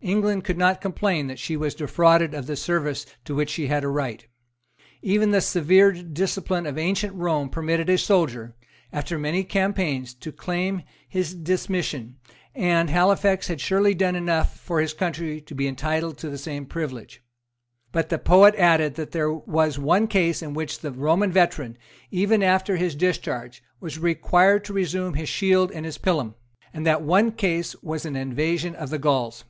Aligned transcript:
England 0.00 0.44
could 0.44 0.56
not 0.56 0.80
complain 0.80 1.26
that 1.26 1.40
she 1.40 1.56
was 1.56 1.74
defrauded 1.74 2.32
of 2.32 2.46
the 2.46 2.54
service 2.54 3.04
to 3.24 3.34
which 3.34 3.50
she 3.50 3.66
had 3.66 3.82
a 3.82 3.88
right. 3.88 4.28
Even 5.02 5.32
the 5.32 5.40
severe 5.40 5.90
discipline 5.92 6.66
of 6.66 6.78
ancient 6.78 7.12
Rome 7.14 7.50
permitted 7.50 7.90
a 7.90 7.98
soldier, 7.98 8.54
after 8.92 9.18
many 9.18 9.42
campaigns, 9.42 10.14
to 10.14 10.30
claim 10.30 10.84
his 11.08 11.34
dismission; 11.34 12.14
and 12.54 12.88
Halifax 12.88 13.48
had 13.48 13.60
surely 13.60 13.92
done 13.92 14.14
enough 14.14 14.56
for 14.60 14.80
his 14.80 14.94
country 14.94 15.40
to 15.42 15.54
be 15.54 15.66
entitled 15.66 16.16
to 16.18 16.30
the 16.30 16.38
same 16.38 16.64
privilege. 16.64 17.20
But 17.90 18.08
the 18.08 18.18
poet 18.18 18.54
added 18.54 18.94
that 18.94 19.10
there 19.10 19.32
was 19.32 19.80
one 19.80 20.06
case 20.06 20.42
in 20.42 20.54
which 20.54 20.78
the 20.78 20.92
Roman 20.92 21.32
veteran, 21.32 21.76
even 22.12 22.42
after 22.44 22.76
his 22.76 22.94
discharge, 22.94 23.64
was 23.80 23.98
required 23.98 24.62
to 24.66 24.72
resume 24.72 25.14
his 25.14 25.28
shield 25.28 25.72
and 25.72 25.84
his 25.84 25.98
pilum; 25.98 26.36
and 26.72 26.86
that 26.86 27.02
one 27.02 27.32
case 27.32 27.74
was 27.82 28.06
an 28.06 28.14
invasion 28.14 28.76
of 28.76 28.90
the 28.90 29.00
Gauls. 29.00 29.44